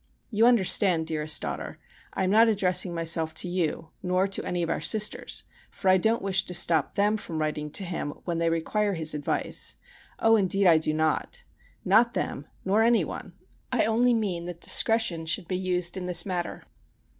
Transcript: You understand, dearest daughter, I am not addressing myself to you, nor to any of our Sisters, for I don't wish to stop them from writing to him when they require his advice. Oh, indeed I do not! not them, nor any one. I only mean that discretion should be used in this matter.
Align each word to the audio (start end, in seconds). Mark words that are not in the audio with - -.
You 0.31 0.47
understand, 0.47 1.05
dearest 1.05 1.39
daughter, 1.43 1.77
I 2.15 2.23
am 2.23 2.31
not 2.31 2.47
addressing 2.47 2.95
myself 2.95 3.35
to 3.35 3.47
you, 3.47 3.89
nor 4.01 4.25
to 4.29 4.43
any 4.43 4.63
of 4.63 4.69
our 4.71 4.81
Sisters, 4.81 5.43
for 5.69 5.89
I 5.89 5.97
don't 5.99 6.23
wish 6.23 6.43
to 6.47 6.55
stop 6.55 6.95
them 6.95 7.17
from 7.17 7.37
writing 7.37 7.69
to 7.69 7.83
him 7.85 8.13
when 8.25 8.39
they 8.39 8.49
require 8.49 8.95
his 8.95 9.13
advice. 9.13 9.75
Oh, 10.17 10.37
indeed 10.37 10.65
I 10.65 10.79
do 10.79 10.91
not! 10.91 11.43
not 11.85 12.15
them, 12.15 12.47
nor 12.65 12.81
any 12.81 13.05
one. 13.05 13.33
I 13.71 13.85
only 13.85 14.15
mean 14.15 14.45
that 14.45 14.61
discretion 14.61 15.27
should 15.27 15.47
be 15.47 15.55
used 15.55 15.95
in 15.95 16.07
this 16.07 16.25
matter. 16.25 16.63